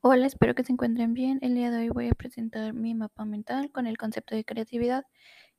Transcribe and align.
Hola, 0.00 0.26
espero 0.26 0.54
que 0.54 0.62
se 0.62 0.72
encuentren 0.72 1.12
bien. 1.12 1.40
El 1.42 1.56
día 1.56 1.72
de 1.72 1.78
hoy 1.78 1.88
voy 1.88 2.08
a 2.08 2.14
presentar 2.14 2.72
mi 2.72 2.94
mapa 2.94 3.24
mental 3.24 3.72
con 3.72 3.88
el 3.88 3.98
concepto 3.98 4.36
de 4.36 4.44
creatividad 4.44 5.04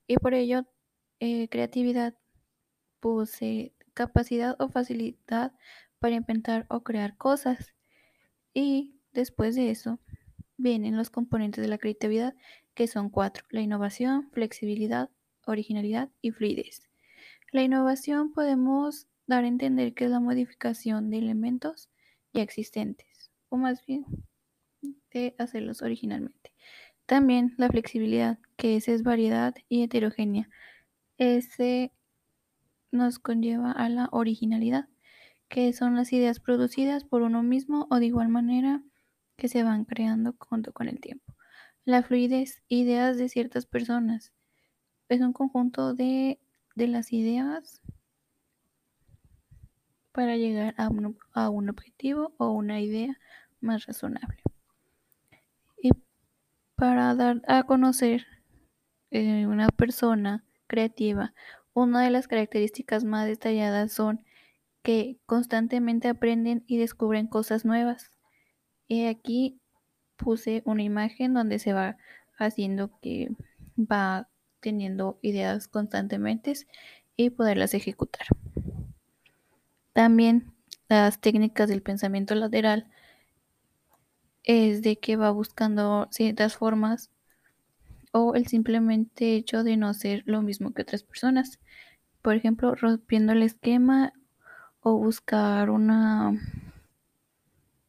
y 0.06 0.16
por 0.16 0.32
ello 0.32 0.66
eh, 1.20 1.48
creatividad 1.50 2.14
puse 3.00 3.74
capacidad 3.92 4.56
o 4.58 4.70
facilidad 4.70 5.52
para 5.98 6.14
inventar 6.14 6.66
o 6.70 6.82
crear 6.82 7.18
cosas 7.18 7.74
y 8.54 8.96
después 9.12 9.56
de 9.56 9.70
eso 9.70 10.00
vienen 10.56 10.96
los 10.96 11.10
componentes 11.10 11.62
de 11.62 11.68
la 11.68 11.78
creatividad 11.78 12.34
que 12.74 12.86
son 12.86 13.10
cuatro, 13.10 13.44
la 13.50 13.60
innovación, 13.60 14.30
flexibilidad, 14.32 15.10
originalidad 15.46 16.10
y 16.22 16.30
fluidez. 16.30 16.88
La 17.52 17.62
innovación 17.62 18.32
podemos 18.32 19.06
dar 19.26 19.44
a 19.44 19.48
entender 19.48 19.92
que 19.92 20.06
es 20.06 20.10
la 20.10 20.20
modificación 20.20 21.10
de 21.10 21.18
elementos 21.18 21.90
ya 22.32 22.40
existentes 22.42 23.30
o 23.50 23.58
más 23.58 23.84
bien 23.84 24.06
de 25.12 25.34
hacerlos 25.38 25.82
originalmente. 25.82 26.52
También 27.06 27.54
la 27.56 27.68
flexibilidad, 27.68 28.38
que 28.56 28.76
esa 28.76 28.92
es 28.92 29.02
variedad 29.02 29.54
y 29.68 29.82
heterogénea. 29.82 30.48
Ese 31.18 31.92
nos 32.92 33.18
conlleva 33.18 33.72
a 33.72 33.88
la 33.88 34.08
originalidad, 34.12 34.88
que 35.48 35.72
son 35.72 35.96
las 35.96 36.12
ideas 36.12 36.38
producidas 36.38 37.04
por 37.04 37.22
uno 37.22 37.42
mismo 37.42 37.88
o 37.90 37.96
de 37.96 38.06
igual 38.06 38.28
manera 38.28 38.82
que 39.36 39.48
se 39.48 39.62
van 39.62 39.84
creando 39.84 40.36
junto 40.38 40.72
con 40.72 40.88
el 40.88 41.00
tiempo. 41.00 41.34
La 41.84 42.02
fluidez, 42.02 42.62
ideas 42.68 43.18
de 43.18 43.28
ciertas 43.28 43.66
personas. 43.66 44.32
Es 45.08 45.20
un 45.20 45.32
conjunto 45.32 45.94
de, 45.94 46.38
de 46.76 46.86
las 46.86 47.12
ideas 47.12 47.82
para 50.12 50.36
llegar 50.36 50.74
a 50.76 50.88
un, 50.88 51.18
a 51.32 51.50
un 51.50 51.68
objetivo 51.70 52.34
o 52.36 52.50
una 52.50 52.80
idea 52.80 53.18
más 53.60 53.86
razonable 53.86 54.42
para 56.80 57.14
dar 57.14 57.42
a 57.46 57.64
conocer 57.64 58.26
eh, 59.10 59.46
una 59.46 59.68
persona 59.68 60.46
creativa, 60.66 61.34
una 61.74 62.02
de 62.02 62.08
las 62.08 62.26
características 62.26 63.04
más 63.04 63.26
detalladas 63.26 63.92
son 63.92 64.24
que 64.82 65.18
constantemente 65.26 66.08
aprenden 66.08 66.64
y 66.66 66.78
descubren 66.78 67.26
cosas 67.26 67.66
nuevas. 67.66 68.12
Y 68.88 69.08
aquí 69.08 69.60
puse 70.16 70.62
una 70.64 70.82
imagen 70.82 71.34
donde 71.34 71.58
se 71.58 71.74
va 71.74 71.98
haciendo 72.38 72.98
que 73.02 73.28
va 73.76 74.30
teniendo 74.60 75.18
ideas 75.20 75.68
constantemente 75.68 76.54
y 77.14 77.28
poderlas 77.28 77.74
ejecutar. 77.74 78.26
También 79.92 80.54
las 80.88 81.20
técnicas 81.20 81.68
del 81.68 81.82
pensamiento 81.82 82.34
lateral 82.34 82.88
es 84.44 84.82
de 84.82 84.98
que 84.98 85.16
va 85.16 85.30
buscando 85.30 86.08
ciertas 86.10 86.56
formas 86.56 87.10
o 88.12 88.34
el 88.34 88.46
simplemente 88.46 89.34
hecho 89.34 89.62
de 89.62 89.76
no 89.76 89.94
ser 89.94 90.22
lo 90.26 90.42
mismo 90.42 90.72
que 90.72 90.82
otras 90.82 91.02
personas. 91.02 91.60
Por 92.22 92.34
ejemplo, 92.34 92.74
rompiendo 92.74 93.32
el 93.32 93.42
esquema 93.42 94.12
o 94.80 94.96
buscar 94.96 95.70
una 95.70 96.32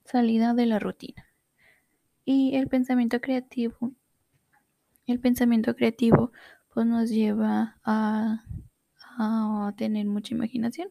salida 0.06 0.54
de 0.54 0.66
la 0.66 0.80
rutina. 0.80 1.26
Y 2.26 2.56
el 2.56 2.68
pensamiento 2.68 3.20
creativo, 3.22 3.94
el 5.08 5.20
pensamiento 5.20 5.76
creativo 5.76 6.32
pues 6.74 6.86
nos 6.86 7.10
lleva 7.10 7.80
a, 7.84 8.46
a 9.18 9.74
tener 9.78 10.06
mucha 10.06 10.36
imaginación. 10.36 10.90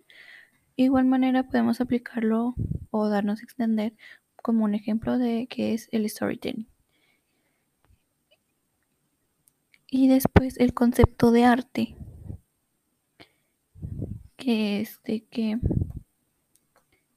Igual 0.76 1.04
manera 1.04 1.44
podemos 1.44 1.80
aplicarlo 1.80 2.54
o 2.90 3.08
darnos 3.08 3.40
a 3.40 3.44
extender 3.44 3.94
como 4.42 4.64
un 4.64 4.74
ejemplo 4.74 5.18
de 5.18 5.46
qué 5.48 5.74
es 5.74 5.88
el 5.92 6.08
storytelling. 6.08 6.66
Y 9.88 10.08
después 10.08 10.56
el 10.58 10.72
concepto 10.72 11.32
de 11.32 11.44
arte, 11.44 11.96
que 14.36 14.80
es 14.80 14.98
que 15.30 15.58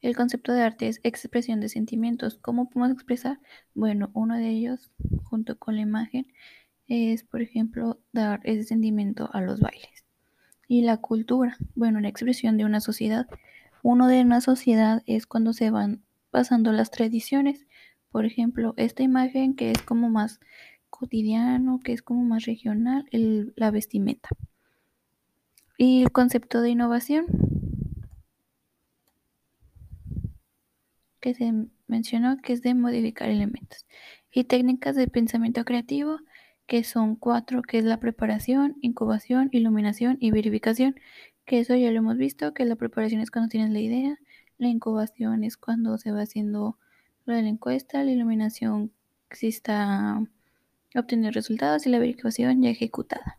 el 0.01 0.15
concepto 0.17 0.51
de 0.51 0.61
arte 0.61 0.89
es 0.89 0.99
expresión 1.03 1.61
de 1.61 1.69
sentimientos. 1.69 2.37
¿Cómo 2.41 2.69
podemos 2.69 2.91
expresar? 2.91 3.39
Bueno, 3.73 4.11
uno 4.13 4.35
de 4.35 4.49
ellos, 4.49 4.91
junto 5.23 5.57
con 5.57 5.75
la 5.75 5.81
imagen, 5.81 6.27
es, 6.87 7.23
por 7.23 7.41
ejemplo, 7.41 7.99
dar 8.11 8.41
ese 8.43 8.63
sentimiento 8.63 9.29
a 9.31 9.39
los 9.39 9.61
bailes. 9.61 10.03
Y 10.67 10.81
la 10.81 10.97
cultura, 10.97 11.57
bueno, 11.75 12.01
la 12.01 12.09
expresión 12.09 12.57
de 12.57 12.65
una 12.65 12.81
sociedad. 12.81 13.27
Uno 13.81 14.07
de 14.07 14.21
una 14.21 14.41
sociedad 14.41 15.03
es 15.05 15.25
cuando 15.25 15.53
se 15.53 15.69
van 15.69 16.01
pasando 16.33 16.73
las 16.73 16.89
tradiciones. 16.89 17.67
Por 18.11 18.25
ejemplo, 18.25 18.73
esta 18.75 19.03
imagen 19.03 19.55
que 19.55 19.71
es 19.71 19.81
como 19.83 20.09
más 20.09 20.39
cotidiano, 20.89 21.79
que 21.81 21.93
es 21.93 22.01
como 22.01 22.23
más 22.23 22.45
regional, 22.45 23.05
la 23.11 23.71
vestimenta. 23.71 24.29
Y 25.77 26.01
el 26.01 26.11
concepto 26.11 26.61
de 26.61 26.71
innovación, 26.71 27.27
que 31.21 31.35
se 31.35 31.53
mencionó 31.87 32.37
que 32.37 32.53
es 32.53 32.63
de 32.63 32.73
modificar 32.73 33.29
elementos. 33.29 33.85
Y 34.31 34.45
técnicas 34.45 34.95
de 34.95 35.07
pensamiento 35.07 35.63
creativo, 35.63 36.17
que 36.65 36.83
son 36.83 37.15
cuatro, 37.15 37.61
que 37.61 37.77
es 37.77 37.85
la 37.85 37.99
preparación, 37.99 38.75
incubación, 38.81 39.49
iluminación 39.51 40.17
y 40.19 40.31
verificación, 40.31 40.95
que 41.45 41.59
eso 41.59 41.75
ya 41.75 41.91
lo 41.91 41.99
hemos 41.99 42.17
visto, 42.17 42.53
que 42.53 42.65
la 42.65 42.75
preparación 42.75 43.21
es 43.21 43.29
cuando 43.29 43.49
tienes 43.49 43.69
la 43.69 43.79
idea, 43.79 44.17
la 44.57 44.67
incubación 44.67 45.43
es 45.43 45.57
cuando 45.57 45.97
se 45.97 46.11
va 46.11 46.21
haciendo 46.21 46.77
lo 47.25 47.35
de 47.35 47.41
la 47.41 47.49
encuesta, 47.49 48.03
la 48.03 48.11
iluminación 48.11 48.91
si 49.31 49.47
está 49.47 50.21
obteniendo 50.95 51.31
resultados 51.31 51.85
y 51.85 51.89
la 51.89 51.99
verificación 51.99 52.61
ya 52.61 52.69
ejecutada. 52.69 53.37